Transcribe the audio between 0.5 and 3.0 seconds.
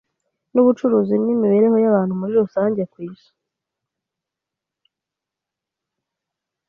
n'ubucuruzi n'imibereho y'abantu muri rusange ku